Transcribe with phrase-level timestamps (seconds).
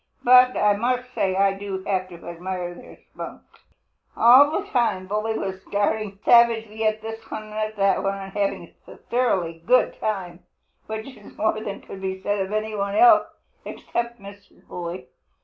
[0.23, 3.43] But I must say I do have to admire their spunk."
[4.17, 8.73] All the time Bully was darting savagely at this one and that one and having
[8.87, 10.39] a thoroughly good time,
[10.87, 13.27] which is more than could be said of any one else,
[13.63, 14.67] except Mrs.
[14.67, 15.05] Bully.